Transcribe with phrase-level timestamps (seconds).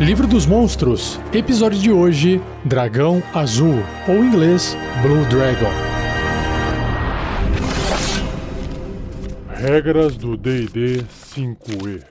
[0.00, 5.72] Livro dos Monstros, episódio de hoje: Dragão Azul, ou em inglês, Blue Dragon.
[9.48, 12.04] Regras do DD 5E.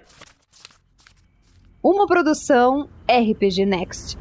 [1.81, 4.17] Uma produção RPG Next.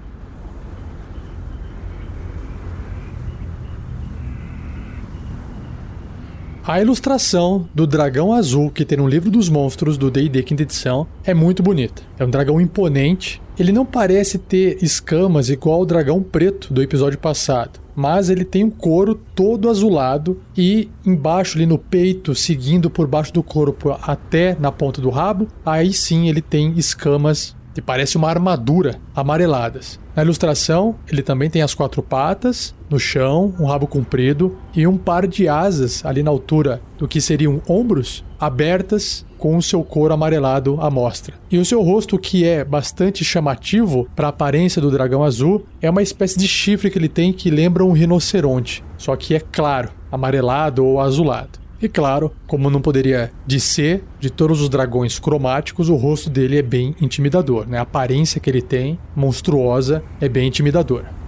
[6.68, 11.06] A ilustração do dragão azul que tem no livro dos monstros do D&D quinta edição
[11.24, 12.02] é muito bonita.
[12.18, 13.40] É um dragão imponente.
[13.58, 18.62] Ele não parece ter escamas igual o dragão preto do episódio passado, mas ele tem
[18.62, 24.54] um couro todo azulado e embaixo ali no peito, seguindo por baixo do corpo até
[24.60, 29.98] na ponta do rabo, aí sim ele tem escamas que parece uma armadura amareladas.
[30.14, 34.96] Na ilustração, ele também tem as quatro patas no chão, um rabo comprido e um
[34.96, 40.14] par de asas ali na altura do que seriam ombros abertas com o seu couro
[40.14, 41.34] amarelado à mostra.
[41.50, 45.90] E o seu rosto, que é bastante chamativo para a aparência do dragão azul, é
[45.90, 49.90] uma espécie de chifre que ele tem que lembra um rinoceronte, só que é claro,
[50.10, 51.66] amarelado ou azulado.
[51.80, 56.58] E claro, como não poderia de ser, de todos os dragões cromáticos, o rosto dele
[56.58, 57.78] é bem intimidador, né?
[57.78, 61.25] A aparência que ele tem, monstruosa, é bem intimidadora.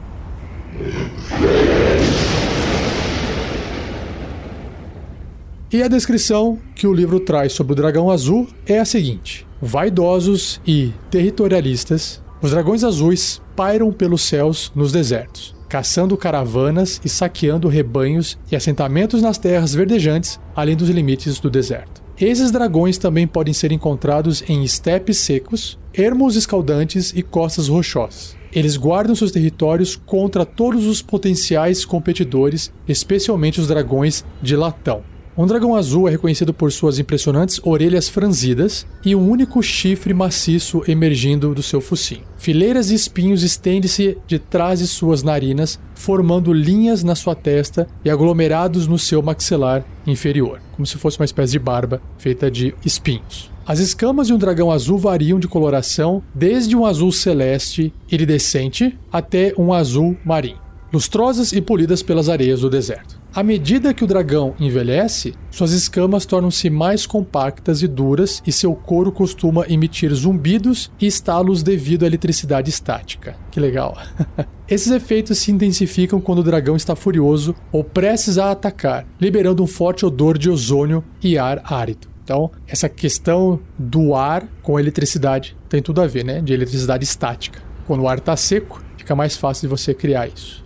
[5.71, 10.61] E a descrição que o livro traz sobre o dragão azul é a seguinte: vaidosos
[10.67, 18.39] e territorialistas, os dragões azuis pairam pelos céus nos desertos caçando caravanas e saqueando rebanhos
[18.51, 22.03] e assentamentos nas terras verdejantes, além dos limites do deserto.
[22.19, 28.38] Esses dragões também podem ser encontrados em estepes secos, ermos escaldantes e costas rochosas.
[28.53, 35.03] Eles guardam seus territórios contra todos os potenciais competidores, especialmente os dragões de latão.
[35.41, 40.83] Um dragão azul é reconhecido por suas impressionantes orelhas franzidas e um único chifre maciço
[40.89, 42.25] emergindo do seu focinho.
[42.39, 48.11] Fileiras de espinhos estendem-se de trás de suas narinas, formando linhas na sua testa e
[48.11, 53.49] aglomerados no seu maxilar inferior, como se fosse uma espécie de barba feita de espinhos.
[53.69, 59.53] As escamas de um dragão azul variam de coloração desde um azul celeste iridescente até
[59.59, 60.57] um azul marinho,
[60.91, 63.21] lustrosas e polidas pelas areias do deserto.
[63.35, 68.75] À medida que o dragão envelhece, suas escamas tornam-se mais compactas e duras e seu
[68.75, 73.37] couro costuma emitir zumbidos e estalos devido à eletricidade estática.
[73.51, 73.99] Que legal!
[74.67, 79.67] Esses efeitos se intensificam quando o dragão está furioso ou prestes a atacar, liberando um
[79.67, 82.09] forte odor de ozônio e ar árido.
[82.29, 86.43] Então, essa questão do ar com eletricidade tem tudo a ver, né?
[86.43, 87.63] De eletricidade estática.
[87.87, 90.63] Quando o ar está seco, fica mais fácil de você criar isso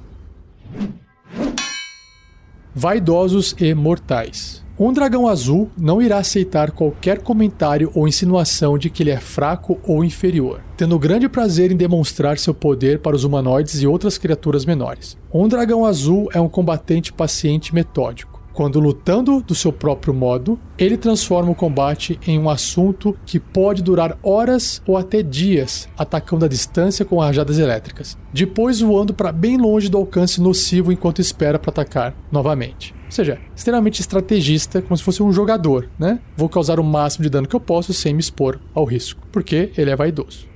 [2.74, 4.64] vaidosos e mortais.
[4.78, 9.78] Um dragão azul não irá aceitar qualquer comentário ou insinuação de que ele é fraco
[9.84, 14.64] ou inferior, tendo grande prazer em demonstrar seu poder para os humanoides e outras criaturas
[14.64, 15.16] menores.
[15.32, 20.58] Um dragão azul é um combatente paciente e metódico quando lutando do seu próprio modo,
[20.78, 26.44] ele transforma o combate em um assunto que pode durar horas ou até dias, atacando
[26.44, 31.58] a distância com rajadas elétricas, depois voando para bem longe do alcance nocivo enquanto espera
[31.58, 32.94] para atacar novamente.
[33.06, 36.18] Ou seja, extremamente estrategista, como se fosse um jogador, né?
[36.36, 39.70] Vou causar o máximo de dano que eu posso sem me expor ao risco, porque
[39.76, 40.48] ele é vaidoso.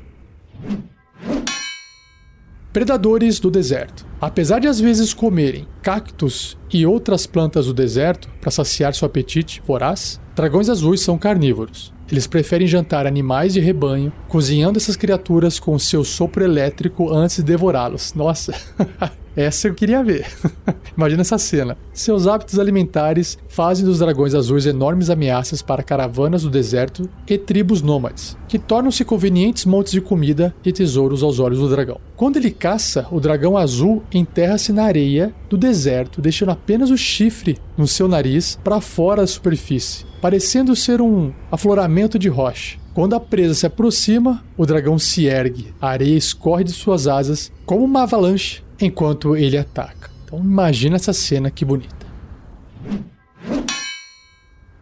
[2.77, 4.05] Predadores do deserto.
[4.21, 9.63] Apesar de às vezes comerem cactos e outras plantas do deserto para saciar seu apetite
[9.67, 11.91] voraz, dragões azuis são carnívoros.
[12.13, 17.45] Eles preferem jantar animais de rebanho, cozinhando essas criaturas com seu sopro elétrico antes de
[17.45, 18.13] devorá-los.
[18.13, 18.53] Nossa!
[19.37, 20.27] Essa eu queria ver.
[20.97, 21.77] Imagina essa cena.
[21.93, 27.83] Seus hábitos alimentares fazem dos dragões azuis enormes ameaças para caravanas do deserto e tribos
[27.83, 32.01] nômades, que tornam-se convenientes montes de comida e tesouros aos olhos do dragão.
[32.17, 37.59] Quando ele caça, o dragão azul enterra-se na areia do deserto, deixando apenas o chifre
[37.77, 42.79] no seu nariz para fora da superfície, parecendo ser um afloramento de rocha.
[42.95, 47.53] Quando a presa se aproxima, o dragão se ergue, a areia escorre de suas asas
[47.67, 50.11] como uma avalanche enquanto ele ataca.
[50.25, 52.07] Então imagina essa cena que bonita.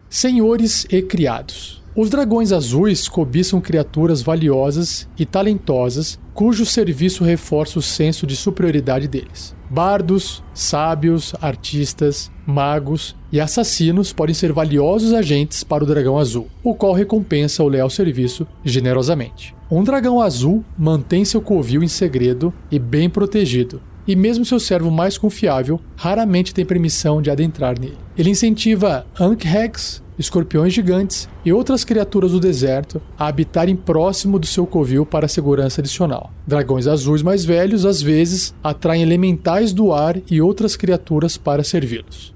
[0.09, 1.83] Senhores e criados.
[1.95, 9.07] Os dragões azuis cobiçam criaturas valiosas e talentosas cujo serviço reforça o senso de superioridade
[9.07, 9.55] deles.
[9.69, 16.75] Bardos, sábios, artistas, magos e assassinos podem ser valiosos agentes para o dragão azul, o
[16.75, 19.55] qual recompensa o leal serviço generosamente.
[19.71, 24.91] Um dragão azul mantém seu covil em segredo e bem protegido, e mesmo seu servo
[24.91, 27.97] mais confiável raramente tem permissão de adentrar nele.
[28.17, 34.65] Ele incentiva Ankh-Hex escorpiões gigantes e outras criaturas do deserto a habitarem próximo do seu
[34.65, 36.31] covil para segurança adicional.
[36.47, 42.33] Dragões azuis mais velhos às vezes atraem elementais do ar e outras criaturas para servi-los.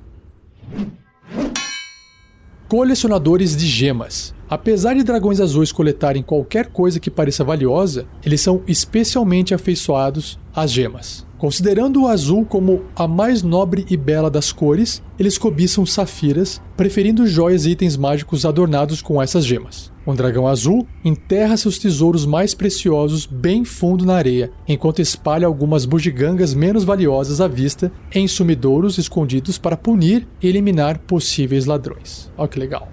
[2.69, 4.31] Colecionadores de gemas.
[4.47, 10.71] Apesar de dragões azuis coletarem qualquer coisa que pareça valiosa, eles são especialmente afeiçoados às
[10.71, 11.25] gemas.
[11.39, 17.25] Considerando o azul como a mais nobre e bela das cores, eles cobiçam safiras, preferindo
[17.25, 19.91] joias e itens mágicos adornados com essas gemas.
[20.09, 25.85] Um dragão azul enterra seus tesouros mais preciosos bem fundo na areia, enquanto espalha algumas
[25.85, 32.31] bugigangas menos valiosas à vista em sumidouros escondidos para punir e eliminar possíveis ladrões.
[32.35, 32.91] Olha que legal.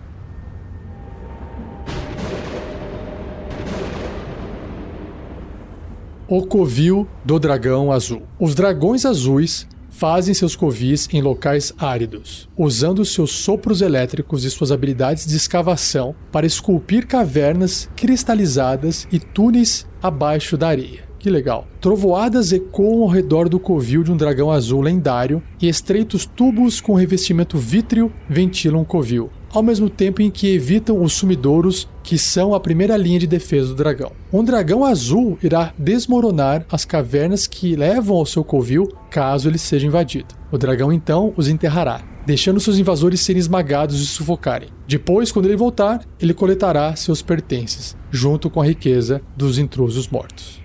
[6.28, 8.24] O covil do dragão azul.
[8.38, 9.66] Os dragões azuis
[9.96, 16.14] fazem seus covis em locais áridos, usando seus sopros elétricos e suas habilidades de escavação
[16.30, 21.06] para esculpir cavernas cristalizadas e túneis abaixo da areia.
[21.18, 21.66] Que legal.
[21.80, 26.94] Trovoadas ecoam ao redor do covil de um dragão azul lendário e estreitos tubos com
[26.94, 32.54] revestimento vítreo ventilam o covil, ao mesmo tempo em que evitam os sumidouros que são
[32.54, 34.12] a primeira linha de defesa do dragão.
[34.30, 39.86] Um dragão azul irá desmoronar as cavernas que levam ao seu covil caso ele seja
[39.86, 40.34] invadido.
[40.52, 44.68] O dragão então os enterrará, deixando seus invasores serem esmagados e sufocarem.
[44.86, 50.60] Depois, quando ele voltar, ele coletará seus pertences, junto com a riqueza dos intrusos mortos.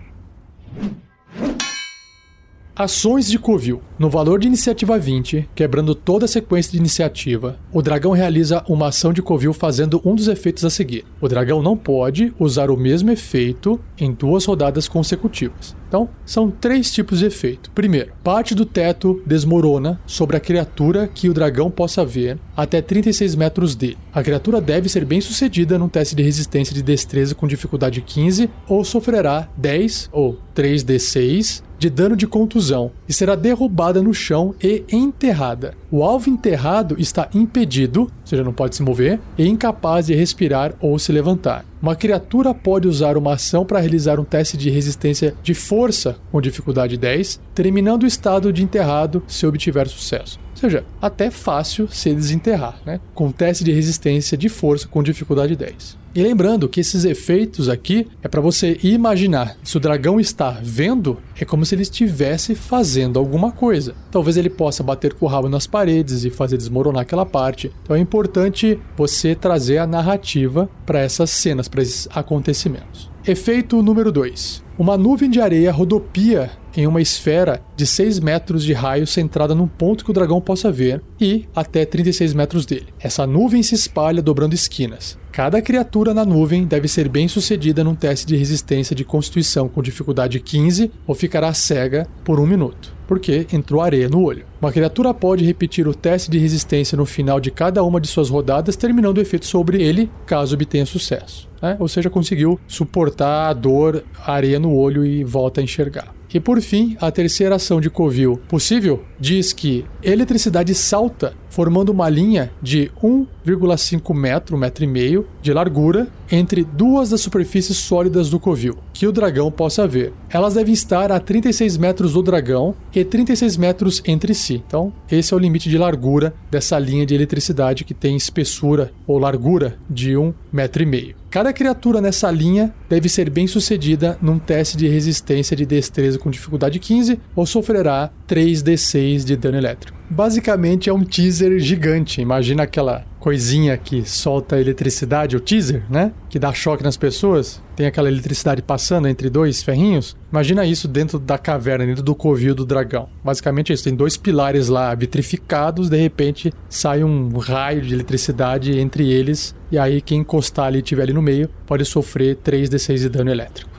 [2.74, 3.82] Ações de Covil.
[4.00, 8.88] No valor de iniciativa 20, quebrando toda a sequência de iniciativa, o dragão realiza uma
[8.88, 11.04] ação de Covil fazendo um dos efeitos a seguir.
[11.20, 15.76] O dragão não pode usar o mesmo efeito em duas rodadas consecutivas.
[15.92, 17.70] Então, são três tipos de efeito.
[17.72, 23.36] Primeiro, parte do teto desmorona sobre a criatura que o dragão possa ver até 36
[23.36, 23.98] metros dele.
[24.14, 28.50] A criatura deve ser bem sucedida num teste de resistência de destreza com dificuldade 15
[28.70, 34.86] ou sofrerá 10 ou 3d6 de dano de contusão e será derrubada no chão e
[34.90, 35.74] enterrada.
[35.94, 40.74] O alvo enterrado está impedido, ou seja, não pode se mover, e incapaz de respirar
[40.80, 41.66] ou se levantar.
[41.82, 46.40] Uma criatura pode usar uma ação para realizar um teste de resistência de força com
[46.40, 50.40] dificuldade 10, terminando o estado de enterrado se obtiver sucesso.
[50.52, 53.02] Ou seja, até fácil se desenterrar, né?
[53.14, 56.01] Com teste de resistência de força com dificuldade 10.
[56.14, 61.18] E lembrando que esses efeitos aqui é para você imaginar se o dragão está vendo,
[61.40, 63.96] é como se ele estivesse fazendo alguma coisa.
[64.12, 67.72] Talvez ele possa bater com o rabo nas paredes e fazer desmoronar aquela parte.
[67.84, 73.10] Então é importante você trazer a narrativa para essas cenas, para esses acontecimentos.
[73.26, 74.64] Efeito número 2.
[74.78, 79.68] Uma nuvem de areia rodopia em uma esfera de 6 metros de raio centrada num
[79.68, 82.88] ponto que o dragão possa ver e até 36 metros dele.
[83.00, 85.20] Essa nuvem se espalha dobrando esquinas.
[85.32, 89.82] Cada criatura na nuvem deve ser bem sucedida num teste de resistência de constituição com
[89.82, 94.46] dificuldade 15 ou ficará cega por um minuto, porque entrou areia no olho.
[94.62, 98.30] Uma criatura pode repetir o teste de resistência no final de cada uma de suas
[98.30, 101.50] rodadas, terminando o efeito sobre ele caso obtenha sucesso.
[101.62, 101.78] Né?
[101.80, 106.14] Ou seja, conseguiu suportar a dor, a areia no olho e volta a enxergar.
[106.34, 112.10] E por fim, a terceira ação de Covil possível diz que eletricidade salta formando uma
[112.10, 118.40] linha de 1,5 metro, metro e meio de largura entre duas das superfícies sólidas do
[118.40, 120.14] covil, que o dragão possa ver.
[120.30, 124.64] Elas devem estar a 36 metros do dragão e 36 metros entre si.
[124.66, 129.20] Então, esse é o limite de largura dessa linha de eletricidade que tem espessura ou
[129.20, 131.22] largura de 1 metro e meio.
[131.32, 136.30] Cada criatura nessa linha deve ser bem sucedida num teste de resistência de destreza com
[136.30, 140.00] dificuldade 15 ou sofrerá 3d6 de dano elétrico.
[140.10, 142.22] Basicamente é um teaser gigante.
[142.22, 146.12] Imagina aquela coisinha que solta eletricidade, o teaser, né?
[146.30, 147.62] Que dá choque nas pessoas.
[147.76, 150.16] Tem aquela eletricidade passando entre dois ferrinhos.
[150.32, 153.10] Imagina isso dentro da caverna, dentro do covil do dragão.
[153.24, 153.84] Basicamente é isso.
[153.84, 159.54] Tem dois pilares lá vitrificados, de repente sai um raio de eletricidade entre eles.
[159.72, 163.30] E aí quem encostar ali e estiver ali no meio pode sofrer 3d6 de dano
[163.30, 163.71] elétrico.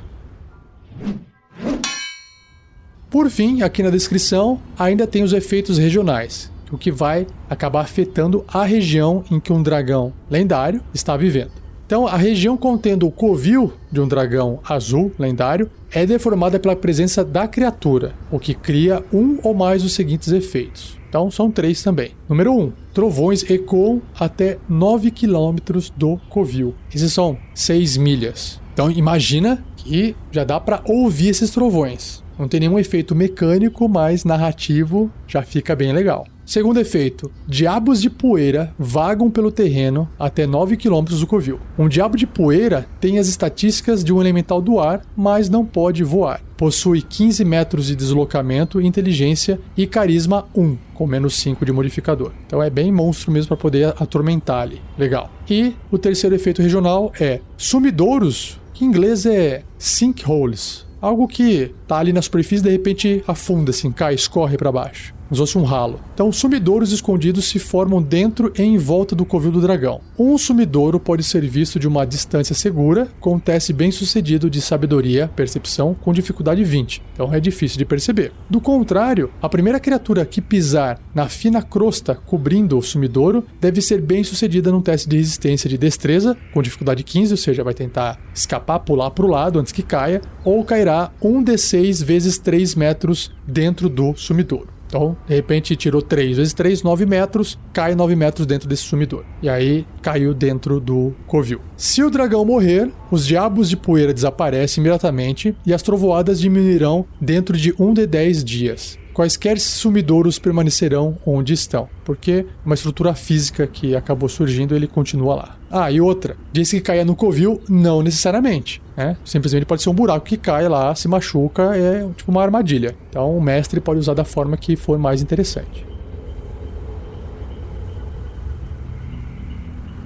[3.12, 8.42] Por fim, aqui na descrição, ainda tem os efeitos regionais, o que vai acabar afetando
[8.48, 11.50] a região em que um dragão lendário está vivendo.
[11.84, 17.22] Então, a região contendo o covil de um dragão azul lendário é deformada pela presença
[17.22, 20.98] da criatura, o que cria um ou mais dos seguintes efeitos.
[21.06, 22.12] Então, são três também.
[22.26, 22.60] Número 1.
[22.62, 25.56] Um, trovões ecoam até 9 km
[25.94, 26.74] do covil.
[26.94, 28.58] Esses são 6 milhas.
[28.72, 32.22] Então, imagina que já dá para ouvir esses trovões.
[32.38, 36.26] Não tem nenhum efeito mecânico, mas narrativo já fica bem legal.
[36.44, 41.60] Segundo efeito, diabos de poeira vagam pelo terreno até 9 km do covil.
[41.78, 46.02] Um diabo de poeira tem as estatísticas de um elemental do ar, mas não pode
[46.02, 46.42] voar.
[46.56, 52.32] Possui 15 metros de deslocamento, inteligência e carisma 1, com menos 5 de modificador.
[52.46, 54.82] Então é bem monstro mesmo para poder atormentar ali.
[54.98, 55.30] Legal.
[55.48, 60.91] E o terceiro efeito regional é sumidouros, que em inglês é sinkholes.
[61.02, 65.36] Algo que tá ali na superfície de repente afunda, assim, cai, escorre para baixo como
[65.36, 65.98] se fosse um ralo.
[66.12, 70.02] Então, sumidouros escondidos se formam dentro e em volta do covil do dragão.
[70.18, 74.60] Um sumidouro pode ser visto de uma distância segura, com um teste bem sucedido de
[74.60, 77.02] sabedoria, percepção, com dificuldade 20.
[77.14, 78.30] Então é difícil de perceber.
[78.50, 84.02] Do contrário, a primeira criatura que pisar na fina crosta cobrindo o sumidouro deve ser
[84.02, 88.20] bem sucedida num teste de resistência de destreza, com dificuldade 15, ou seja, vai tentar
[88.34, 93.32] escapar, pular para o lado antes que caia, ou cairá um D6 vezes 3 metros
[93.46, 94.71] dentro do sumidouro.
[94.92, 99.24] Então, de repente, tirou 3 vezes 3, 9 metros, cai 9 metros dentro desse sumidor.
[99.40, 101.62] E aí caiu dentro do covil.
[101.78, 107.56] Se o dragão morrer, os diabos de poeira desaparecem imediatamente e as trovoadas diminuirão dentro
[107.56, 113.94] de 1 de 10 dias quaisquer sumidouros permanecerão onde estão, porque uma estrutura física que
[113.94, 115.56] acabou surgindo, ele continua lá.
[115.70, 119.16] Ah, e outra, disse que caia no covil, não necessariamente, né?
[119.24, 122.94] Simplesmente pode ser um buraco que cai lá, se machuca, é tipo uma armadilha.
[123.08, 125.86] Então o mestre pode usar da forma que for mais interessante.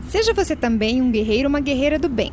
[0.09, 2.33] Seja você também um guerreiro ou uma guerreira do bem.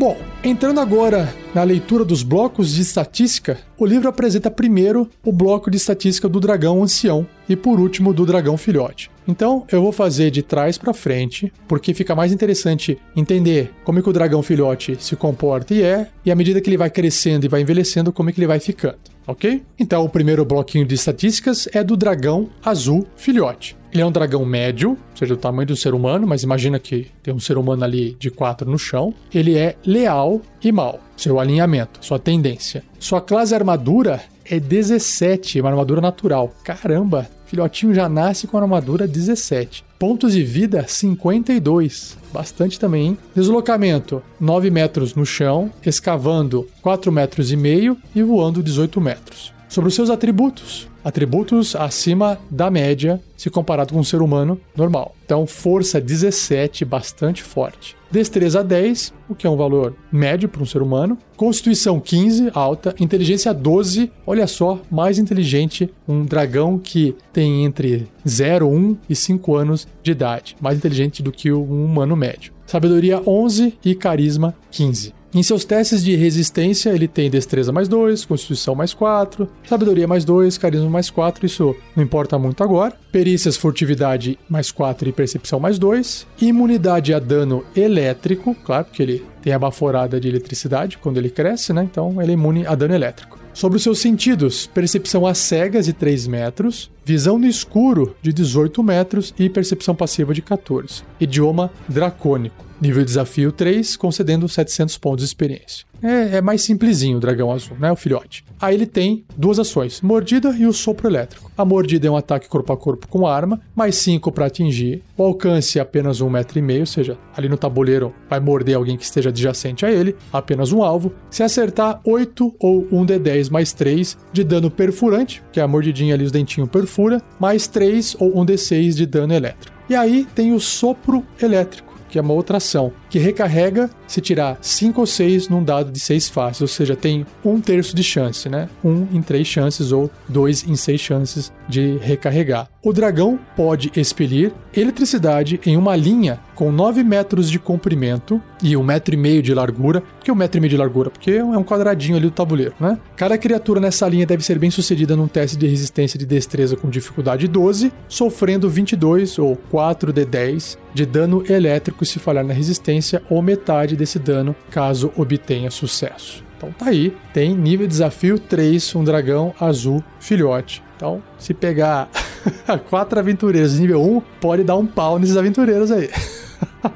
[0.00, 5.70] Bom, entrando agora na leitura dos blocos de estatística, o livro apresenta primeiro o bloco
[5.70, 9.10] de estatística do dragão ancião e por último do dragão filhote.
[9.28, 14.02] Então eu vou fazer de trás para frente, porque fica mais interessante entender como é
[14.02, 17.44] que o dragão filhote se comporta e é, e à medida que ele vai crescendo
[17.44, 19.62] e vai envelhecendo, como é que ele vai ficando, ok?
[19.78, 23.76] Então o primeiro bloquinho de estatísticas é do dragão azul filhote.
[23.92, 27.08] Ele é um dragão médio, ou seja, do tamanho do ser humano, mas imagina que
[27.22, 29.12] tem um ser humano ali de 4 no chão.
[29.34, 32.84] Ele é leal e mal, seu alinhamento, sua tendência.
[32.98, 36.52] Sua classe armadura é 17, uma armadura natural.
[36.64, 39.84] Caramba, filhotinho já nasce com armadura 17.
[39.98, 42.16] Pontos de vida 52.
[42.32, 43.18] Bastante também, hein?
[43.34, 49.52] Deslocamento 9 metros no chão, escavando 4 metros e meio e voando 18 metros.
[49.68, 55.14] Sobre os seus atributos, atributos acima da média se comparado com um ser humano normal.
[55.24, 57.96] Então, força 17, bastante forte.
[58.10, 61.16] Destreza 10, o que é um valor médio para um ser humano.
[61.36, 62.94] Constituição 15, alta.
[62.98, 65.88] Inteligência 12, olha só, mais inteligente.
[66.08, 70.56] Um dragão que tem entre 0, 1 e 5 anos de idade.
[70.60, 72.52] Mais inteligente do que um humano médio.
[72.66, 75.14] Sabedoria 11 e carisma 15.
[75.32, 80.24] Em seus testes de resistência, ele tem destreza mais 2, constituição mais 4, sabedoria mais
[80.24, 82.94] 2, carisma mais 4, isso não importa muito agora.
[83.12, 86.26] Perícias, furtividade mais 4 e percepção mais 2.
[86.40, 91.72] Imunidade a dano elétrico, claro, porque ele tem a baforada de eletricidade quando ele cresce,
[91.72, 91.84] né?
[91.88, 93.38] Então ele é imune a dano elétrico.
[93.52, 98.82] Sobre os seus sentidos, percepção a cegas de 3 metros, visão no escuro de 18
[98.82, 101.02] metros e percepção passiva de 14.
[101.20, 102.64] Idioma dracônico.
[102.80, 105.84] Nível de desafio 3, concedendo 700 pontos de experiência.
[106.02, 107.92] É, é, mais simplesinho o dragão azul, né?
[107.92, 108.44] O filhote.
[108.60, 111.50] Aí ele tem duas ações: mordida e o sopro elétrico.
[111.56, 115.02] A mordida é um ataque corpo a corpo com arma, mais 5 para atingir.
[115.16, 118.76] O alcance é apenas um metro e meio, ou seja, ali no tabuleiro vai morder
[118.76, 121.12] alguém que esteja adjacente a ele, apenas um alvo.
[121.30, 125.68] Se acertar, 8 ou 1 de 10 mais 3 de dano perfurante, que é a
[125.68, 129.76] mordidinha ali, os dentinhos perfura, mais 3 ou 1 de 6 de dano elétrico.
[129.88, 134.56] E aí tem o sopro elétrico que é uma outra ação, que recarrega se tirar
[134.60, 138.48] 5 ou 6 num dado de 6 faces, ou seja, tem um terço de chance,
[138.48, 138.68] né?
[138.82, 142.68] 1 um em 3 chances ou 2 em 6 chances de recarregar.
[142.82, 148.84] O dragão pode expelir eletricidade em uma linha com 9 metros de comprimento e 1,5
[148.84, 150.00] metro e meio de largura.
[150.00, 151.10] Por que 1,5 metro e meio de largura?
[151.10, 152.98] Porque é um quadradinho ali do tabuleiro, né?
[153.16, 156.88] Cada criatura nessa linha deve ser bem sucedida num teste de resistência de destreza com
[156.88, 162.99] dificuldade 12, sofrendo 22 ou 4 de 10 de dano elétrico se falhar na resistência
[163.28, 166.44] ou metade desse dano caso obtenha sucesso.
[166.56, 170.82] Então tá aí, tem nível de desafio 3, um dragão azul filhote.
[170.96, 172.10] Então, se pegar
[172.90, 176.10] quatro aventureiros nível 1, pode dar um pau nesses aventureiros aí.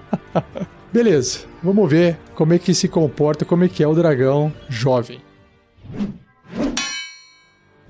[0.93, 5.21] Beleza, vamos ver como é que se comporta, como é que é o dragão jovem.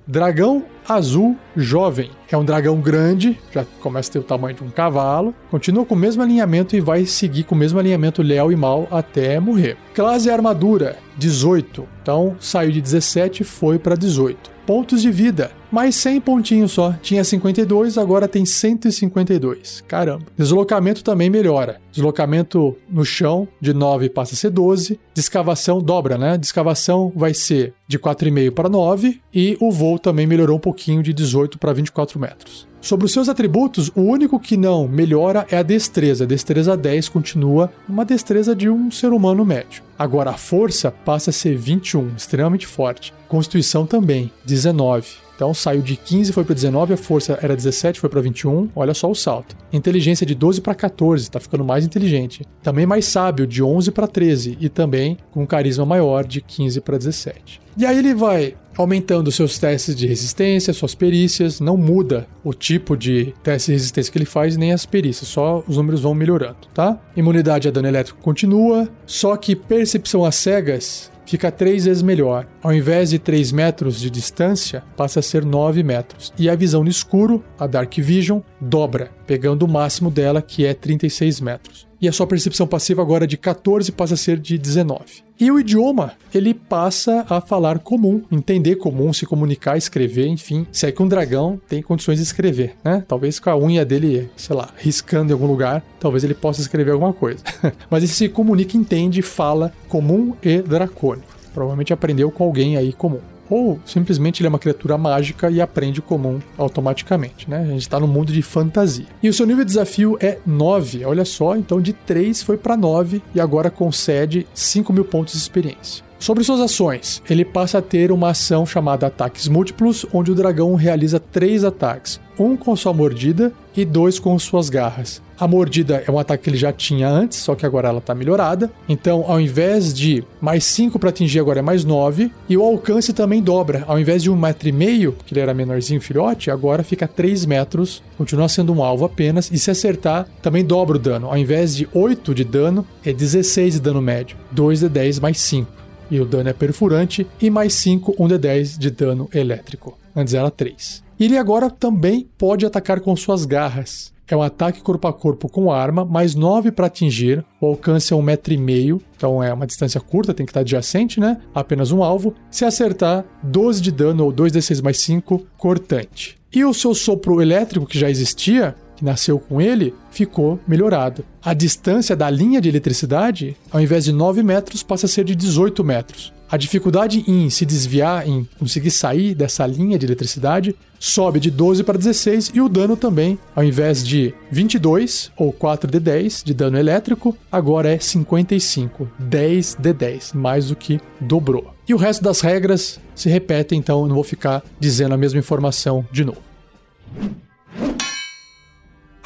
[0.06, 2.10] Dragão Azul Jovem.
[2.30, 5.94] É um dragão grande, já começa a ter o tamanho de um cavalo, continua com
[5.94, 9.76] o mesmo alinhamento e vai seguir com o mesmo alinhamento Léo e Mal até morrer.
[9.94, 11.86] Classe Armadura 18.
[12.02, 16.94] Então saiu de 17 e foi para 18 pontos de vida, mais 100 pontinhos só.
[17.02, 19.82] Tinha 52, agora tem 152.
[19.86, 20.24] Caramba.
[20.36, 21.80] Deslocamento também melhora.
[21.92, 24.98] Deslocamento no chão de 9 passa a ser 12.
[25.14, 26.38] Descavação dobra, né?
[26.38, 31.12] Descavação vai ser de 4,5 para 9 e o voo também melhorou um pouquinho de
[31.12, 32.66] 18 para 24 metros.
[32.84, 36.26] Sobre os seus atributos, o único que não melhora é a destreza.
[36.26, 39.82] Destreza 10 continua uma destreza de um ser humano médio.
[39.98, 43.14] Agora a força passa a ser 21, extremamente forte.
[43.26, 45.24] Constituição também, 19.
[45.34, 48.68] Então saiu de 15 foi para 19, a força era 17, foi para 21.
[48.76, 49.56] Olha só o salto.
[49.72, 52.46] Inteligência de 12 para 14, tá ficando mais inteligente.
[52.62, 56.98] Também mais sábio de 11 para 13 e também com carisma maior de 15 para
[56.98, 57.60] 17.
[57.76, 62.96] E aí ele vai aumentando seus testes de resistência, suas perícias, não muda o tipo
[62.96, 66.56] de teste de resistência que ele faz, nem as perícias, só os números vão melhorando,
[66.72, 66.98] tá?
[67.16, 72.46] Imunidade a dano elétrico continua, só que percepção às cegas fica três vezes melhor.
[72.62, 76.32] Ao invés de 3 metros de distância, passa a ser 9 metros.
[76.38, 80.74] E a visão no escuro, a Dark Vision, dobra, pegando o máximo dela, que é
[80.74, 81.86] 36 metros.
[82.04, 85.24] E a sua percepção passiva agora de 14 passa a ser de 19.
[85.40, 90.66] E o idioma, ele passa a falar comum, entender comum, se comunicar, escrever, enfim.
[90.70, 93.02] Se é que um dragão tem condições de escrever, né?
[93.08, 96.90] Talvez com a unha dele, sei lá, riscando em algum lugar, talvez ele possa escrever
[96.90, 97.42] alguma coisa.
[97.88, 101.34] Mas ele se comunica, entende, fala comum e dracônico.
[101.54, 106.00] Provavelmente aprendeu com alguém aí comum ou simplesmente ele é uma criatura mágica e aprende
[106.00, 107.58] comum automaticamente, né?
[107.58, 109.06] A gente está no mundo de fantasia.
[109.22, 112.76] E o seu nível de desafio é 9, olha só, então de 3 foi para
[112.76, 116.03] 9 e agora concede 5 mil pontos de experiência.
[116.18, 120.74] Sobre suas ações, ele passa a ter uma ação chamada ataques múltiplos, onde o dragão
[120.74, 125.22] realiza três ataques, um com sua mordida e dois com suas garras.
[125.38, 128.14] A mordida é um ataque que ele já tinha antes, só que agora ela está
[128.14, 128.70] melhorada.
[128.88, 132.30] Então, ao invés de mais 5 para atingir, agora é mais 9.
[132.48, 133.82] E o alcance também dobra.
[133.88, 137.46] Ao invés de um metro e meio, que ele era menorzinho, filhote, agora fica 3
[137.46, 138.00] metros.
[138.16, 139.50] Continua sendo um alvo apenas.
[139.50, 141.26] E se acertar, também dobra o dano.
[141.26, 144.36] Ao invés de 8 de dano, é 16 de dano médio.
[144.52, 145.73] 2 de 10 mais 5.
[146.10, 147.26] E o dano é perfurante.
[147.40, 149.98] E mais 5, 1 de 10 de dano elétrico.
[150.14, 151.02] Antes era 3.
[151.18, 154.12] Ele agora também pode atacar com suas garras.
[154.26, 157.44] É um ataque corpo a corpo com arma, mais 9 para atingir.
[157.60, 160.60] O alcance é um metro e meio, então é uma distância curta, tem que estar
[160.60, 161.38] adjacente, né?
[161.54, 162.34] Apenas um alvo.
[162.50, 166.38] Se acertar, 12 de dano ou 2d6 mais 5, cortante.
[166.50, 171.24] E o seu sopro elétrico, que já existia, que nasceu com ele, ficou melhorado.
[171.42, 175.34] A distância da linha de eletricidade, ao invés de 9 metros, passa a ser de
[175.34, 176.32] 18 metros.
[176.50, 181.82] A dificuldade em se desviar, em conseguir sair dessa linha de eletricidade, sobe de 12
[181.82, 186.54] para 16 e o dano também, ao invés de 22 ou 4 de 10 de
[186.54, 191.74] dano elétrico, agora é 55, 10 de 10, mais do que dobrou.
[191.88, 196.06] E o resto das regras se repete, então não vou ficar dizendo a mesma informação
[196.12, 196.40] de novo.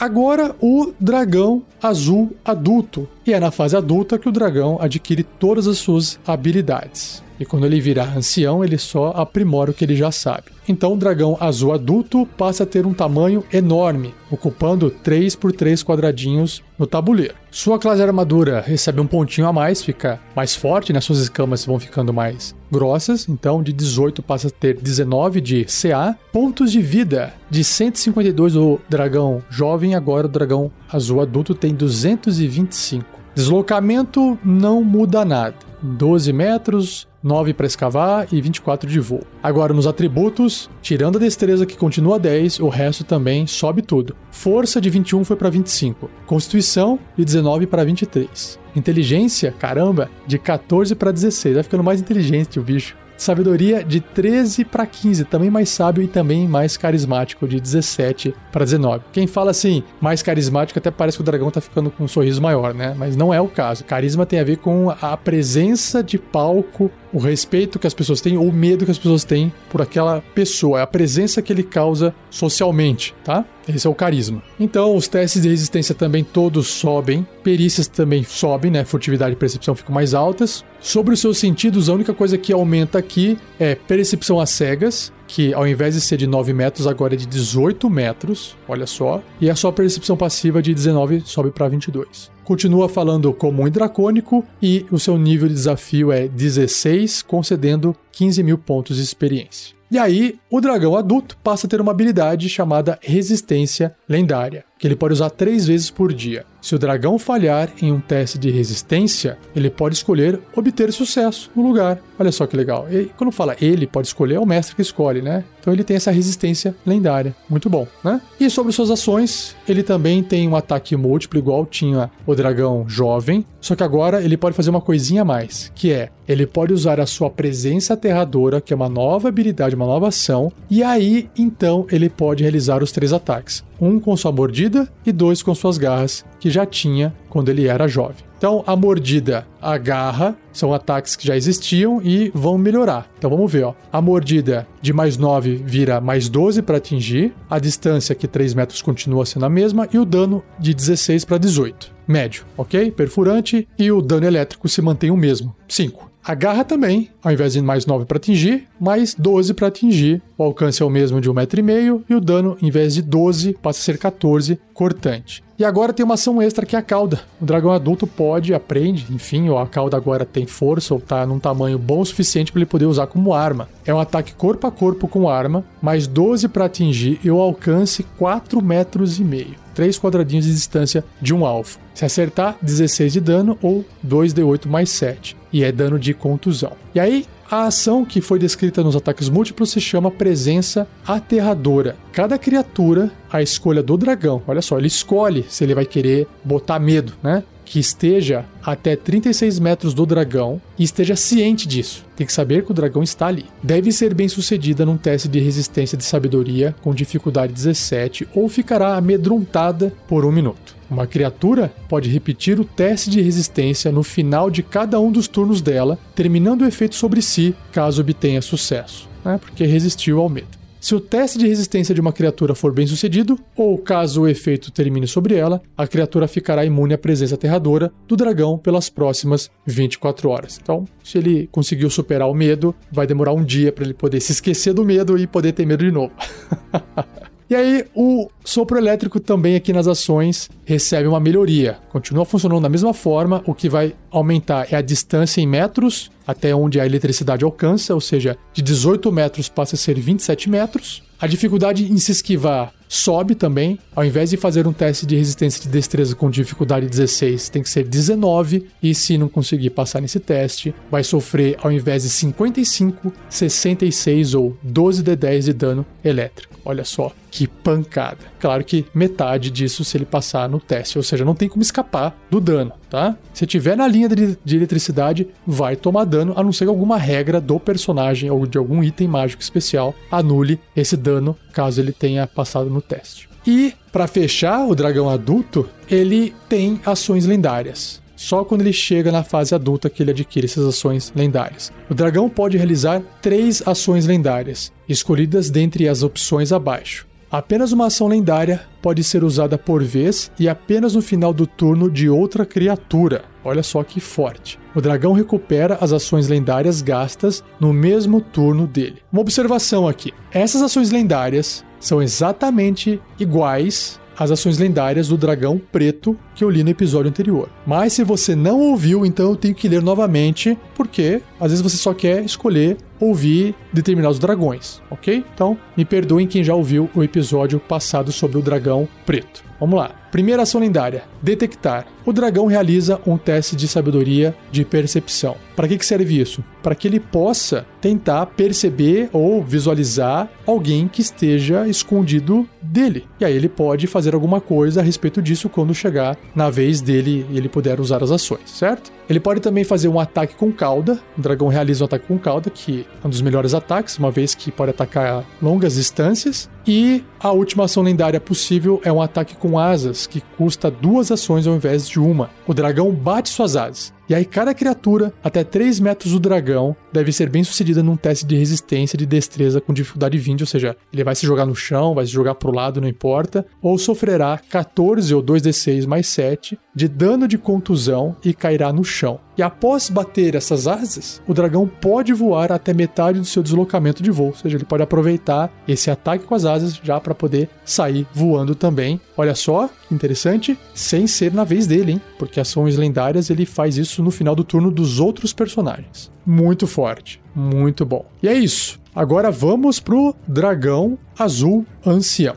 [0.00, 3.08] Agora o dragão azul adulto.
[3.26, 7.22] E é na fase adulta que o dragão adquire todas as suas habilidades.
[7.38, 10.46] E quando ele virar ancião, ele só aprimora o que ele já sabe.
[10.68, 15.82] Então o dragão azul adulto passa a ter um tamanho enorme, ocupando 3 por 3
[15.82, 17.34] quadradinhos no tabuleiro.
[17.50, 21.00] Sua classe armadura recebe um pontinho a mais, fica mais forte, né?
[21.00, 26.16] Suas escamas vão ficando mais grossas, então de 18 passa a ter 19 de CA.
[26.30, 33.18] Pontos de vida de 152 o dragão jovem, agora o dragão azul adulto tem 225.
[33.34, 35.67] Deslocamento não muda nada.
[35.82, 39.22] 12 metros, 9 para escavar e 24 de voo.
[39.42, 44.16] Agora nos atributos, tirando a destreza que continua 10, o resto também sobe tudo.
[44.30, 48.58] Força de 21 foi para 25, Constituição de 19 para 23.
[48.76, 51.54] Inteligência, caramba, de 14 para 16.
[51.54, 52.96] Vai ficando mais inteligente o bicho.
[53.18, 58.64] Sabedoria de 13 para 15, também mais sábio e também mais carismático, de 17 para
[58.64, 59.04] 19.
[59.12, 62.40] Quem fala assim, mais carismático, até parece que o dragão tá ficando com um sorriso
[62.40, 62.94] maior, né?
[62.96, 63.84] Mas não é o caso.
[63.84, 68.36] Carisma tem a ver com a presença de palco, o respeito que as pessoas têm
[68.36, 71.62] ou o medo que as pessoas têm por aquela pessoa, é a presença que ele
[71.62, 73.44] causa socialmente, tá?
[73.68, 74.42] Esse é o carisma.
[74.58, 78.84] Então, os testes de resistência também todos sobem, perícias também sobem, né?
[78.84, 80.64] Furtividade e percepção ficam mais altas.
[80.80, 85.54] Sobre os seus sentidos, a única coisa que aumenta aqui é percepção às cegas, que
[85.54, 89.22] ao invés de ser de 9 metros, agora é de 18 metros, olha só.
[89.40, 92.30] E a sua percepção passiva de 19 sobe para 22.
[92.42, 98.42] Continua falando comum e dracônico, e o seu nível de desafio é 16, concedendo 15
[98.42, 99.76] mil pontos de experiência.
[99.90, 104.96] E aí, o dragão adulto passa a ter uma habilidade chamada Resistência Lendária, que ele
[104.96, 106.44] pode usar três vezes por dia.
[106.60, 111.62] Se o dragão falhar em um teste de resistência, ele pode escolher obter sucesso no
[111.62, 111.98] lugar.
[112.18, 112.86] Olha só que legal.
[112.90, 115.44] E quando fala ele pode escolher, é o mestre que escolhe, né?
[115.60, 117.34] Então ele tem essa resistência lendária.
[117.48, 118.20] Muito bom, né?
[118.40, 123.44] E sobre suas ações, ele também tem um ataque múltiplo, igual tinha o dragão jovem.
[123.60, 127.00] Só que agora ele pode fazer uma coisinha a mais, que é ele pode usar
[127.00, 131.86] a sua presença aterradora, que é uma nova habilidade, uma nova ação, e aí então
[131.90, 136.24] ele pode realizar os três ataques: um com sua mordida e dois com suas garras,
[136.40, 138.28] que já tinha quando ele era jovem.
[138.38, 143.10] Então, a mordida, a garra, são ataques que já existiam e vão melhorar.
[143.18, 143.74] Então vamos ver, ó.
[143.92, 148.80] A mordida de mais 9 vira mais 12 para atingir, a distância que 3 metros
[148.80, 151.92] continua sendo a mesma e o dano de 16 para 18.
[152.06, 152.90] Médio, ok?
[152.92, 156.08] Perfurante e o dano elétrico se mantém o mesmo, 5.
[156.24, 160.22] A garra também, ao invés de mais 9 para atingir, mais 12 para atingir.
[160.38, 163.80] O alcance é o mesmo de 1,5m e o dano, em vez de 12, passa
[163.80, 165.42] a ser 14, cortante.
[165.58, 167.22] E agora tem uma ação extra que é a cauda.
[167.40, 171.76] O dragão adulto pode, aprende, enfim, a cauda agora tem força ou tá num tamanho
[171.76, 173.68] bom o suficiente para ele poder usar como arma.
[173.84, 178.04] É um ataque corpo a corpo com arma, mais 12 para atingir e o alcance
[178.16, 179.56] 4 metros e meio.
[179.74, 181.80] 3 quadradinhos de distância de um alvo.
[181.94, 185.36] Se acertar, 16 de dano ou 2d8 mais 7.
[185.52, 186.72] E é dano de contusão.
[186.94, 191.96] E aí, a ação que foi descrita nos ataques múltiplos se chama presença aterradora.
[192.12, 196.78] Cada criatura, a escolha do dragão, olha só, ele escolhe se ele vai querer botar
[196.78, 197.42] medo, né?
[197.68, 202.02] Que esteja até 36 metros do dragão e esteja ciente disso.
[202.16, 203.44] Tem que saber que o dragão está ali.
[203.62, 208.96] Deve ser bem sucedida num teste de resistência de sabedoria com dificuldade 17 ou ficará
[208.96, 210.74] amedrontada por um minuto.
[210.90, 215.60] Uma criatura pode repetir o teste de resistência no final de cada um dos turnos
[215.60, 219.38] dela, terminando o efeito sobre si caso obtenha sucesso, né?
[219.38, 220.57] porque resistiu ao medo.
[220.80, 224.70] Se o teste de resistência de uma criatura for bem sucedido, ou caso o efeito
[224.70, 230.28] termine sobre ela, a criatura ficará imune à presença aterradora do dragão pelas próximas 24
[230.28, 230.58] horas.
[230.62, 234.32] Então, se ele conseguiu superar o medo, vai demorar um dia para ele poder se
[234.32, 236.12] esquecer do medo e poder ter medo de novo.
[237.50, 241.78] E aí, o sopro elétrico também aqui nas ações recebe uma melhoria.
[241.88, 246.54] Continua funcionando da mesma forma, o que vai aumentar é a distância em metros até
[246.54, 251.02] onde a eletricidade alcança, ou seja, de 18 metros passa a ser 27 metros.
[251.18, 253.78] A dificuldade em se esquivar sobe também.
[253.94, 257.70] Ao invés de fazer um teste de resistência de destreza com dificuldade 16, tem que
[257.70, 258.66] ser 19.
[258.82, 264.56] E se não conseguir passar nesse teste, vai sofrer ao invés de 55, 66 ou
[264.62, 266.58] 12 de 10 de dano elétrico.
[266.64, 268.18] Olha só que pancada.
[268.40, 272.16] Claro que metade disso se ele passar no teste, ou seja, não tem como escapar
[272.30, 273.16] do dano, tá?
[273.32, 276.96] Se tiver na linha de, de eletricidade, vai tomar dano, a não ser que alguma
[276.96, 282.24] regra do personagem ou de algum item mágico especial anule esse dano caso ele tenha
[282.24, 283.28] passado no teste.
[283.46, 288.02] E para fechar, o dragão adulto, ele tem ações lendárias.
[288.14, 291.72] Só quando ele chega na fase adulta que ele adquire essas ações lendárias.
[291.88, 297.06] O dragão pode realizar três ações lendárias, escolhidas dentre as opções abaixo.
[297.30, 301.90] Apenas uma ação lendária pode ser usada por vez e apenas no final do turno
[301.90, 303.24] de outra criatura.
[303.44, 304.58] Olha só que forte.
[304.74, 309.02] O dragão recupera as ações lendárias gastas no mesmo turno dele.
[309.12, 316.18] Uma observação aqui: essas ações lendárias são exatamente iguais as ações lendárias do dragão preto
[316.34, 317.48] que eu li no episódio anterior.
[317.64, 321.76] Mas se você não ouviu, então eu tenho que ler novamente, porque às vezes você
[321.76, 325.24] só quer escolher ouvir determinados dragões, ok?
[325.34, 329.44] Então me perdoem quem já ouviu o episódio passado sobre o dragão preto.
[329.60, 329.94] Vamos lá.
[330.10, 331.86] Primeira ação lendária: detectar.
[332.04, 335.36] O dragão realiza um teste de sabedoria de percepção.
[335.54, 336.42] Para que, que serve isso?
[336.62, 343.06] Para que ele possa tentar perceber ou visualizar alguém que esteja escondido dele.
[343.20, 347.26] E aí ele pode fazer alguma coisa a respeito disso quando chegar na vez dele
[347.30, 348.92] e ele puder usar as ações, certo?
[349.08, 350.98] Ele pode também fazer um ataque com cauda.
[351.16, 354.34] O dragão realiza um ataque com cauda, que é um dos melhores ataques, uma vez
[354.34, 356.48] que pode atacar longas distâncias.
[356.66, 361.46] E a última ação lendária possível é um ataque com asas, que custa duas ações
[361.46, 362.30] ao invés de uma.
[362.46, 363.97] O dragão bate suas asas.
[364.08, 368.24] E aí, cada criatura, até 3 metros do dragão, deve ser bem sucedida num teste
[368.24, 371.94] de resistência de destreza com dificuldade 20, ou seja, ele vai se jogar no chão,
[371.94, 376.88] vai se jogar pro lado, não importa, ou sofrerá 14 ou 2d6 mais 7 de
[376.88, 379.20] dano de contusão e cairá no chão.
[379.36, 384.10] E após bater essas asas, o dragão pode voar até metade do seu deslocamento de
[384.10, 388.06] voo, ou seja, ele pode aproveitar esse ataque com as asas já para poder sair
[388.12, 389.00] voando também.
[389.16, 392.00] Olha só, que interessante, sem ser na vez dele, hein?
[392.18, 396.10] Porque ações lendárias ele faz isso no final do turno dos outros personagens.
[396.26, 398.04] Muito forte, muito bom.
[398.22, 398.80] E é isso.
[398.94, 402.36] Agora vamos pro dragão azul ancião.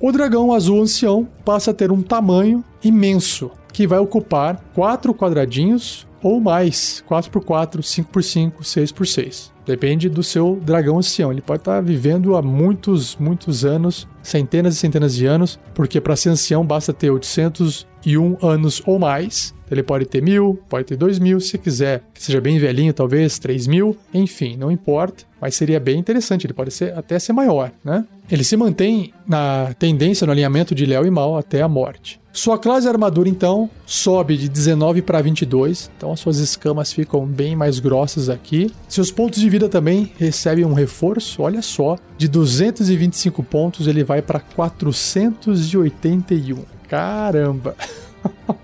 [0.00, 6.06] O dragão azul ancião passa a ter um tamanho imenso, que vai ocupar quatro quadradinhos
[6.22, 9.50] ou mais, 4x4, 5x5, 6x6.
[9.64, 11.30] Depende do seu dragão ancião.
[11.30, 16.16] Ele pode estar vivendo há muitos, muitos anos, centenas e centenas de anos, porque para
[16.16, 19.54] ser ancião basta ter 801 anos ou mais.
[19.70, 23.38] Ele pode ter mil, pode ter dois mil, se quiser que seja bem velhinho, talvez
[23.38, 25.24] três mil, enfim, não importa.
[25.40, 28.04] Mas seria bem interessante, ele pode ser até ser maior, né?
[28.30, 32.20] Ele se mantém na tendência no alinhamento de Léo e Mal até a morte.
[32.32, 37.56] Sua classe armadura, então, sobe de 19 para 22, então as suas escamas ficam bem
[37.56, 38.72] mais grossas aqui.
[38.88, 44.22] Seus pontos de vida também recebem um reforço, olha só, de 225 pontos ele vai
[44.22, 46.62] para 481.
[46.88, 47.74] Caramba!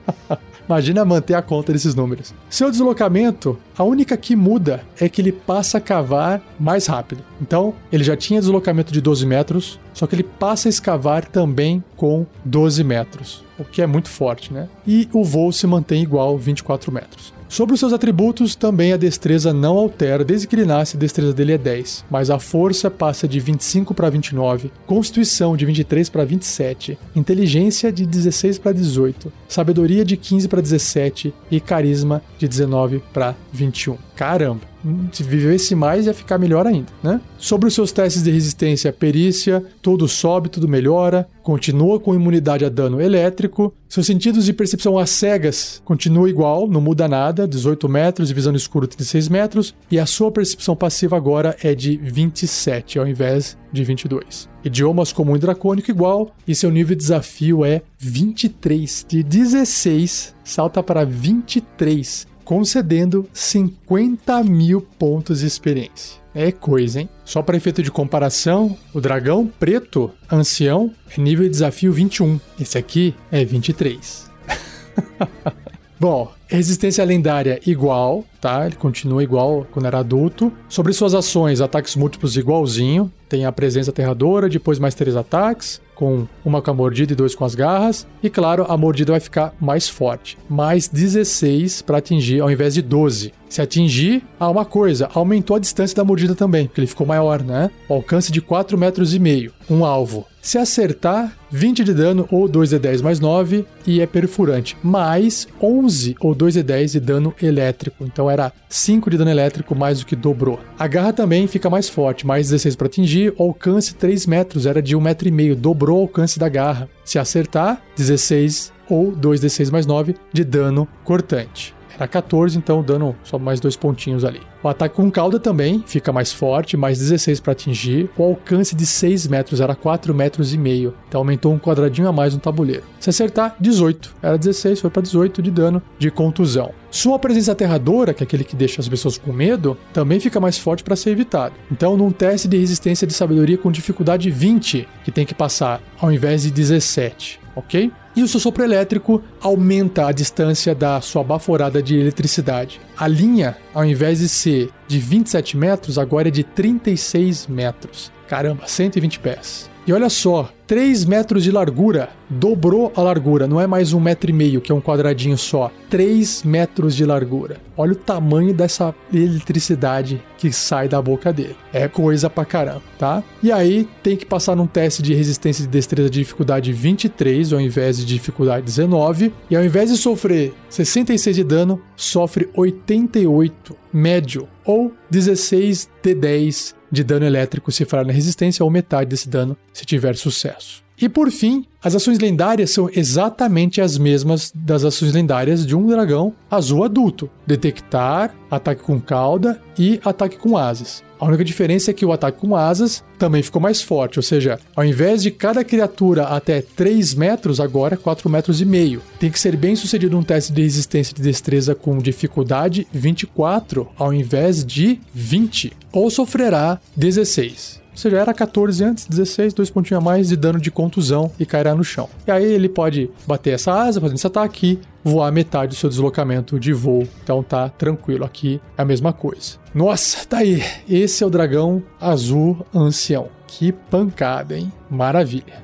[0.66, 2.34] Imagina manter a conta desses números.
[2.48, 7.22] Seu deslocamento, a única que muda é que ele passa a cavar mais rápido.
[7.40, 11.84] Então, ele já tinha deslocamento de 12 metros, só que ele passa a escavar também
[11.96, 14.68] com 12 metros, o que é muito forte, né?
[14.86, 17.32] E o voo se mantém igual 24 metros.
[17.48, 21.32] Sobre os seus atributos, também a destreza não altera, desde que ele nasce, a destreza
[21.32, 26.24] dele é 10, mas a força passa de 25 para 29, constituição de 23 para
[26.24, 33.00] 27, inteligência de 16 para 18, sabedoria de 15 para 17 e carisma de 19
[33.12, 33.96] para 21.
[34.16, 34.73] Caramba!
[35.12, 37.20] Se vivesse mais, ia ficar melhor ainda, né?
[37.38, 42.68] Sobre os seus testes de resistência, perícia, tudo sobe, tudo melhora, continua com imunidade a
[42.68, 48.30] dano elétrico, seus sentidos de percepção às cegas continua igual, não muda nada, 18 metros,
[48.30, 53.06] visão no escuro 36 metros, e a sua percepção passiva agora é de 27 ao
[53.06, 54.48] invés de 22.
[54.64, 60.82] Idiomas comum e dracônico igual, e seu nível de desafio é 23, de 16 salta
[60.82, 66.22] para 23 concedendo 50 mil pontos de experiência.
[66.34, 67.08] É coisa, hein?
[67.24, 72.40] Só para efeito de comparação, o dragão preto ancião é nível de desafio 21.
[72.60, 74.30] Esse aqui é 23.
[75.98, 78.66] Bom, resistência lendária igual, tá?
[78.66, 80.52] Ele continua igual quando era adulto.
[80.68, 83.10] Sobre suas ações, ataques múltiplos igualzinho.
[83.28, 87.34] Tem a presença aterradora, depois mais três ataques com uma com a mordida e dois
[87.34, 88.06] com as garras.
[88.22, 90.36] E claro, a mordida vai ficar mais forte.
[90.48, 93.32] Mais 16 para atingir ao invés de 12.
[93.48, 97.42] Se atingir, ah, uma coisa, aumentou a distância da mordida também, porque ele ficou maior,
[97.42, 97.70] né?
[97.88, 99.52] O alcance de 4 metros e meio.
[99.70, 100.26] Um alvo.
[100.42, 104.76] Se acertar, 20 de dano ou 2d10 mais 9 e é perfurante.
[104.82, 108.04] Mais 11 ou 2d10 de dano elétrico.
[108.04, 110.58] Então era 5 de dano elétrico mais do que dobrou.
[110.76, 114.82] A garra também fica mais forte, mais 16 para atingir, o alcance 3 metros, era
[114.82, 116.88] de 1,5 metro, e meio, dobrou o alcance da garra.
[117.04, 121.72] Se acertar, 16 ou 2d6 mais 9 de dano cortante.
[121.96, 124.40] Era 14, então o dano só mais dois pontinhos ali.
[124.62, 128.10] O ataque com cauda também fica mais forte, mais 16 para atingir.
[128.16, 132.12] O alcance de 6 metros era 4 metros e meio, então aumentou um quadradinho a
[132.12, 132.82] mais no tabuleiro.
[132.98, 134.16] Se acertar, 18.
[134.22, 136.72] Era 16, foi para 18 de dano de contusão.
[136.90, 140.56] Sua presença aterradora, que é aquele que deixa as pessoas com medo, também fica mais
[140.56, 141.54] forte para ser evitado.
[141.70, 146.12] Então, num teste de resistência de sabedoria com dificuldade 20, que tem que passar ao
[146.12, 147.92] invés de 17, ok?
[148.16, 152.80] E o seu sopro elétrico aumenta a distância da sua baforada de eletricidade.
[152.96, 158.12] A linha, ao invés de ser de 27 metros, agora é de 36 metros.
[158.28, 159.68] Caramba, 120 pés.
[159.86, 164.30] E olha só, 3 metros de largura, dobrou a largura, não é mais um metro
[164.30, 165.70] e meio, que é um quadradinho só.
[165.90, 167.58] 3 metros de largura.
[167.76, 171.56] Olha o tamanho dessa eletricidade que sai da boca dele.
[171.72, 173.22] É coisa pra caramba, tá?
[173.42, 177.60] E aí tem que passar num teste de resistência de destreza de dificuldade 23 ao
[177.60, 179.34] invés de dificuldade 19.
[179.50, 186.74] E ao invés de sofrer 66 de dano, sofre 88 médio ou 16 de 10
[186.90, 190.63] de dano elétrico se falhar na resistência ou metade desse dano se tiver sucesso.
[191.00, 195.86] E por fim, as ações lendárias são exatamente as mesmas das ações lendárias de um
[195.86, 201.02] dragão azul adulto: detectar, ataque com cauda e ataque com asas.
[201.18, 204.58] A única diferença é que o ataque com asas também ficou mais forte, ou seja,
[204.76, 209.00] ao invés de cada criatura até 3 metros, agora 4 metros e meio.
[209.18, 214.12] Tem que ser bem sucedido um teste de resistência de destreza com dificuldade 24 ao
[214.12, 217.83] invés de 20, ou sofrerá 16.
[217.94, 221.46] Ou seja, era 14 antes, 16, dois pontinhos a mais de dano de contusão e
[221.46, 222.08] cairá no chão.
[222.26, 226.58] E aí ele pode bater essa asa, fazendo esse ataque voar metade do seu deslocamento
[226.58, 227.06] de voo.
[227.22, 229.58] Então tá tranquilo aqui, é a mesma coisa.
[229.72, 230.62] Nossa, tá aí.
[230.88, 233.28] Esse é o dragão azul ancião.
[233.46, 234.72] Que pancada, hein?
[234.90, 235.63] Maravilha.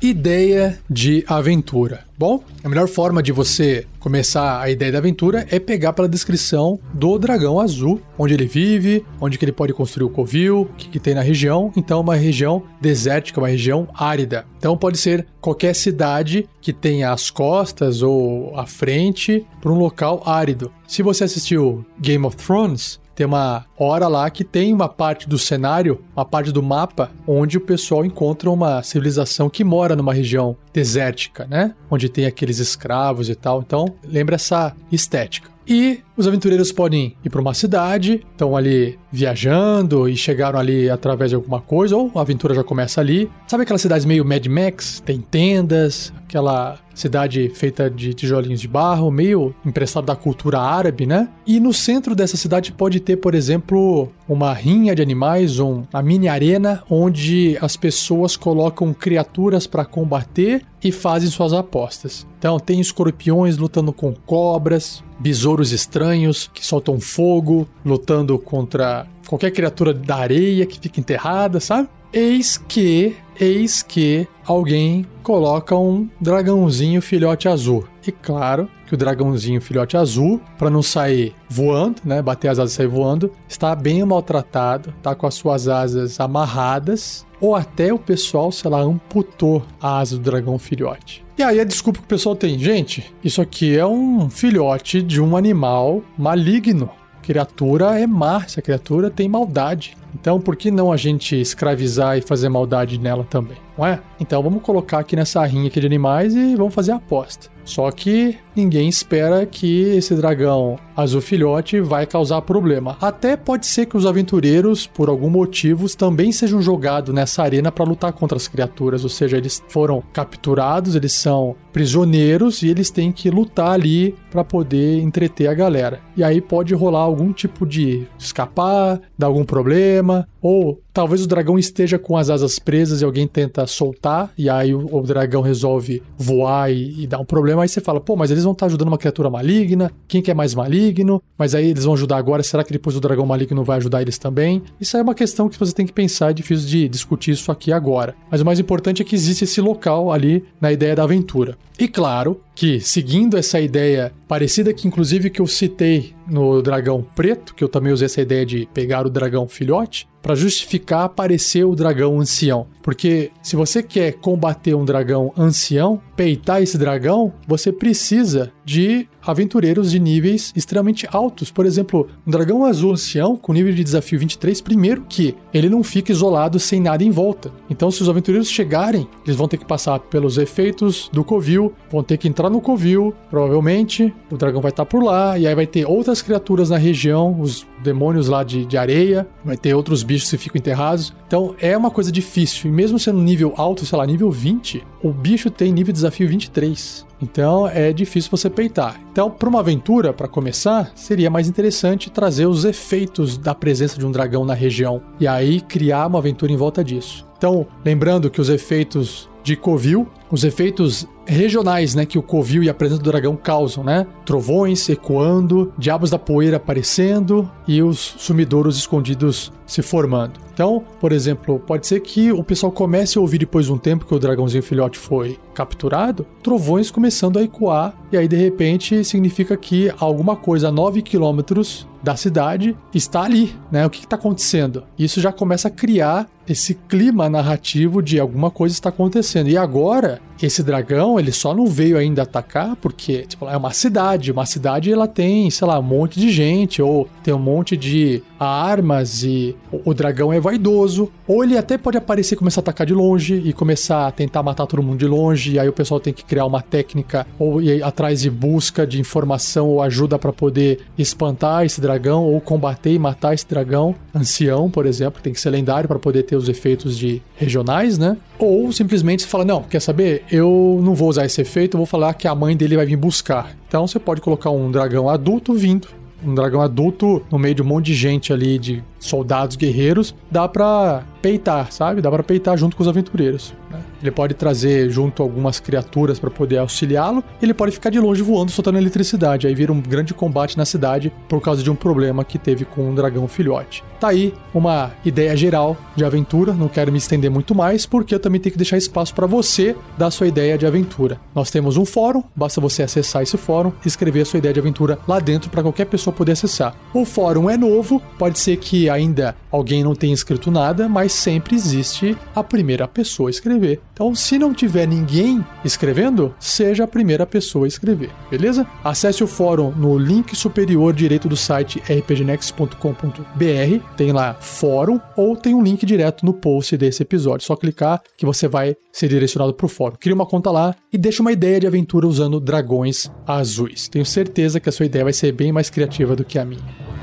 [0.00, 2.04] Ideia de aventura.
[2.16, 6.78] Bom, a melhor forma de você começar a ideia da aventura é pegar pela descrição
[6.94, 10.88] do dragão azul, onde ele vive, onde que ele pode construir o covil, o que,
[10.88, 11.72] que tem na região.
[11.76, 14.46] Então, uma região desértica, uma região árida.
[14.56, 20.22] Então, pode ser qualquer cidade que tenha as costas ou a frente para um local
[20.24, 20.70] árido.
[20.86, 25.36] Se você assistiu Game of Thrones, tem uma hora lá que tem uma parte do
[25.36, 30.56] cenário, uma parte do mapa, onde o pessoal encontra uma civilização que mora numa região
[30.72, 31.74] desértica, né?
[31.90, 33.60] Onde tem aqueles escravos e tal.
[33.60, 35.50] Então, lembra essa estética.
[35.66, 41.30] E os aventureiros podem ir para uma cidade, estão ali viajando e chegaram ali através
[41.30, 43.30] de alguma coisa, ou a aventura já começa ali.
[43.46, 45.00] Sabe aquelas cidades meio Mad Max?
[45.06, 51.28] Tem tendas, aquela cidade feita de tijolinhos de barro, meio emprestado da cultura árabe, né?
[51.46, 56.02] E no centro dessa cidade pode ter, por exemplo, uma rinha de animais, um, uma
[56.02, 62.26] mini arena onde as pessoas colocam criaturas para combater e fazem suas apostas.
[62.38, 66.07] Então tem escorpiões lutando com cobras, besouros estranhos
[66.52, 71.88] que soltam fogo, lutando contra qualquer criatura da areia que fica enterrada, sabe?
[72.12, 77.86] Eis que, eis que alguém coloca um dragãozinho filhote azul.
[78.06, 82.72] E claro que o dragãozinho filhote azul, para não sair voando, né, bater as asas
[82.72, 87.98] e sair voando, está bem maltratado, tá com as suas asas amarradas, ou até o
[87.98, 91.27] pessoal, sei lá, amputou a asa do dragão filhote.
[91.38, 95.20] E aí a desculpa que o pessoal tem, gente, isso aqui é um filhote de
[95.20, 96.90] um animal maligno.
[97.16, 99.96] A criatura é má, essa criatura tem maldade.
[100.12, 104.00] Então, por que não a gente escravizar e fazer maldade nela também, não é?
[104.18, 107.48] Então, vamos colocar aqui nessa rinha aqui de animais e vamos fazer a aposta.
[107.68, 112.96] Só que ninguém espera que esse dragão azul filhote vai causar problema.
[112.98, 117.84] Até pode ser que os aventureiros, por algum motivo, também sejam jogados nessa arena para
[117.84, 123.12] lutar contra as criaturas, ou seja, eles foram capturados, eles são prisioneiros e eles têm
[123.12, 126.00] que lutar ali para poder entreter a galera.
[126.16, 131.56] E aí pode rolar algum tipo de escapar, dar algum problema, ou talvez o dragão
[131.56, 136.02] esteja com as asas presas e alguém tenta soltar, e aí o, o dragão resolve
[136.16, 137.62] voar e, e, dar um problema.
[137.62, 140.34] Aí você fala, pô, mas eles vão estar ajudando uma criatura maligna, quem que é
[140.34, 141.22] mais maligno?
[141.38, 144.18] Mas aí eles vão ajudar agora, será que depois o dragão maligno vai ajudar eles
[144.18, 144.60] também?
[144.80, 147.70] Isso é uma questão que você tem que pensar, é difícil de discutir isso aqui
[147.70, 148.16] agora.
[148.28, 151.56] Mas o mais importante é que existe esse local ali na ideia da aventura.
[151.78, 157.54] E claro que, seguindo essa ideia parecida que inclusive que eu citei no dragão preto,
[157.54, 161.74] que eu também usei essa ideia de pegar o dragão filhote, para justificar aparecer o
[161.74, 162.66] dragão ancião.
[162.82, 169.90] Porque se você quer combater um dragão ancião, peitar esse dragão, você precisa de aventureiros
[169.90, 171.50] de níveis extremamente altos.
[171.50, 175.82] Por exemplo, um dragão azul ancião com nível de desafio 23, primeiro que ele não
[175.82, 177.52] fica isolado sem nada em volta.
[177.68, 182.02] Então, se os aventureiros chegarem, eles vão ter que passar pelos efeitos do covil, vão
[182.02, 185.66] ter que entrar no covil, provavelmente o dragão vai estar por lá, e aí vai
[185.66, 190.30] ter outras criaturas na região, os demônios lá de, de areia, vai ter outros bichos
[190.30, 191.12] que ficam enterrados.
[191.26, 192.70] Então é uma coisa difícil.
[192.70, 196.28] E mesmo sendo nível alto, sei lá, nível 20, o bicho tem nível de desafio
[196.28, 197.06] 23.
[197.20, 199.00] Então é difícil você peitar.
[199.10, 204.06] Então, para uma aventura, para começar, seria mais interessante trazer os efeitos da presença de
[204.06, 207.26] um dragão na região e aí criar uma aventura em volta disso.
[207.36, 212.70] Então, lembrando que os efeitos de Covil, os efeitos regionais, né, que o Covil e
[212.70, 214.06] a presença do dragão causam, né?
[214.24, 220.40] Trovões ecoando, diabos da poeira aparecendo e os sumidouros escondidos se formando.
[220.54, 224.06] Então, por exemplo, pode ser que o pessoal comece a ouvir depois de um tempo
[224.06, 229.56] que o dragãozinho filhote foi capturado, trovões começando a ecoar, e aí de repente significa
[229.56, 233.84] que alguma coisa a 9 quilômetros da cidade está ali, né?
[233.84, 234.84] O que está acontecendo?
[234.98, 239.48] Isso já começa a criar esse clima narrativo de alguma coisa está acontecendo.
[239.48, 240.27] E agora, that.
[240.46, 244.32] Esse dragão, ele só não veio ainda atacar porque, tipo, é uma cidade.
[244.32, 248.22] Uma cidade, ela tem, sei lá, um monte de gente, ou tem um monte de
[248.38, 251.10] armas e o dragão é vaidoso.
[251.26, 254.42] Ou ele até pode aparecer e começar a atacar de longe e começar a tentar
[254.42, 255.52] matar todo mundo de longe.
[255.52, 259.00] E aí o pessoal tem que criar uma técnica ou ir atrás de busca de
[259.00, 264.70] informação ou ajuda para poder espantar esse dragão ou combater e matar esse dragão ancião,
[264.70, 268.16] por exemplo, tem que ser lendário para poder ter os efeitos de regionais, né?
[268.38, 270.24] Ou simplesmente você fala: não, quer saber?
[270.30, 272.96] Eu não vou usar esse efeito, eu vou falar que a mãe dele vai vir
[272.96, 273.56] buscar.
[273.66, 275.88] Então você pode colocar um dragão adulto vindo
[276.22, 280.48] um dragão adulto no meio de um monte de gente ali, de soldados guerreiros, dá
[280.48, 282.00] pra peitar, sabe?
[282.00, 283.54] Dá pra peitar junto com os aventureiros.
[283.70, 283.80] Né?
[284.00, 287.22] Ele pode trazer junto algumas criaturas para poder auxiliá-lo.
[287.42, 289.46] Ele pode ficar de longe voando, soltando eletricidade.
[289.46, 292.88] Aí vira um grande combate na cidade por causa de um problema que teve com
[292.88, 293.82] um dragão filhote.
[294.00, 296.52] Tá aí uma ideia geral de aventura.
[296.52, 299.74] Não quero me estender muito mais, porque eu também tenho que deixar espaço para você
[299.96, 301.20] dar sua ideia de aventura.
[301.34, 304.60] Nós temos um fórum, basta você acessar esse fórum e escrever a sua ideia de
[304.60, 306.74] aventura lá dentro para qualquer pessoa poder acessar.
[306.94, 311.56] O fórum é novo, pode ser que ainda alguém não tenha escrito nada, mas sempre
[311.56, 313.80] existe a primeira pessoa a escrever.
[313.98, 318.64] Então, se não tiver ninguém escrevendo, seja a primeira pessoa a escrever, beleza?
[318.84, 325.52] Acesse o fórum no link superior direito do site rpgnext.com.br, tem lá fórum ou tem
[325.52, 327.44] um link direto no post desse episódio.
[327.44, 329.96] Só clicar que você vai ser direcionado para o fórum.
[329.98, 333.88] Cria uma conta lá e deixa uma ideia de aventura usando dragões azuis.
[333.88, 336.97] Tenho certeza que a sua ideia vai ser bem mais criativa do que a minha.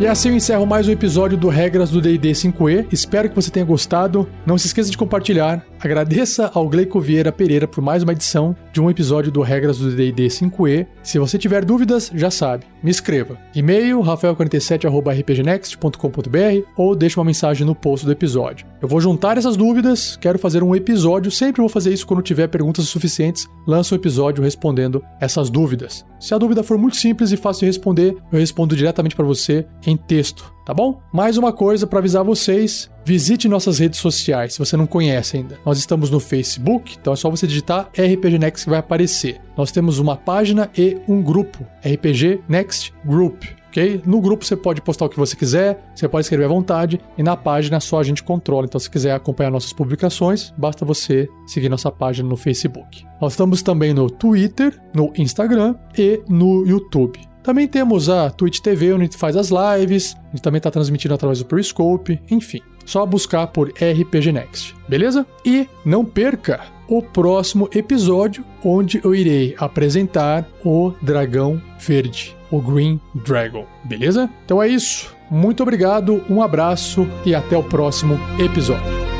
[0.00, 2.86] E assim eu encerro mais um episódio do Regras do D&D 5e.
[2.92, 4.28] Espero que você tenha gostado.
[4.46, 5.66] Não se esqueça de compartilhar.
[5.80, 9.94] Agradeça ao Gleico Vieira Pereira por mais uma edição de um episódio do Regras do
[9.94, 10.88] D&D 5e.
[11.04, 13.38] Se você tiver dúvidas, já sabe, me escreva.
[13.54, 18.66] E-mail rafael47@rpgnext.com.br ou deixe uma mensagem no post do episódio.
[18.82, 22.48] Eu vou juntar essas dúvidas, quero fazer um episódio, sempre vou fazer isso quando tiver
[22.48, 26.04] perguntas suficientes, lanço um episódio respondendo essas dúvidas.
[26.18, 29.64] Se a dúvida for muito simples e fácil de responder, eu respondo diretamente para você
[29.86, 31.00] em texto, tá bom?
[31.10, 35.58] Mais uma coisa para avisar vocês: visite nossas redes sociais se você não conhece ainda.
[35.64, 39.40] Nós estamos no Facebook, então é só você digitar RPG Next que vai aparecer.
[39.56, 43.44] Nós temos uma página e um grupo, RPG Next Group.
[43.68, 44.02] ok?
[44.04, 47.22] No grupo você pode postar o que você quiser, você pode escrever à vontade, e
[47.22, 48.66] na página só a gente controla.
[48.66, 53.06] Então, se quiser acompanhar nossas publicações, basta você seguir nossa página no Facebook.
[53.22, 57.27] Nós estamos também no Twitter, no Instagram e no YouTube.
[57.42, 60.70] Também temos a Twitch TV, onde a gente faz as lives, a gente também está
[60.70, 62.60] transmitindo através do Periscope, enfim.
[62.84, 65.26] Só buscar por RPG Next, beleza?
[65.44, 72.98] E não perca o próximo episódio, onde eu irei apresentar o Dragão Verde, o Green
[73.14, 74.30] Dragon, beleza?
[74.44, 75.14] Então é isso.
[75.30, 79.17] Muito obrigado, um abraço e até o próximo episódio.